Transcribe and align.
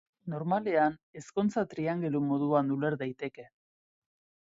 Normalean 0.33 0.95
ezkontza-triangelu 1.21 2.25
moduan 2.33 2.75
uler 2.79 3.01
daiteke. 3.07 3.51